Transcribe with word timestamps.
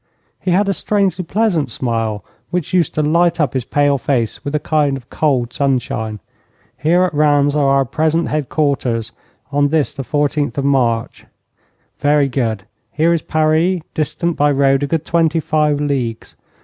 He 0.39 0.49
had 0.49 0.67
a 0.67 0.73
strangely 0.73 1.23
pleasant 1.23 1.69
smile, 1.69 2.25
which 2.49 2.73
used 2.73 2.95
to 2.95 3.03
light 3.03 3.39
up 3.39 3.53
his 3.53 3.65
pale 3.65 3.99
face 3.99 4.43
with 4.43 4.55
a 4.55 4.59
kind 4.59 4.97
of 4.97 5.11
cold 5.11 5.53
sunshine. 5.53 6.19
'Here 6.79 7.03
at 7.03 7.13
Rheims 7.13 7.55
are 7.55 7.69
our 7.69 7.85
present 7.85 8.27
headquarters 8.27 9.11
on 9.51 9.67
this 9.67 9.93
the 9.93 10.01
14th 10.01 10.57
of 10.57 10.65
March. 10.65 11.27
Very 11.99 12.29
good. 12.29 12.63
Here 12.91 13.13
is 13.13 13.21
Paris, 13.21 13.81
distant 13.93 14.37
by 14.37 14.49
road 14.51 14.81
a 14.81 14.87
good 14.87 15.05
twenty 15.05 15.39
five 15.39 15.79
leagues. 15.79 16.35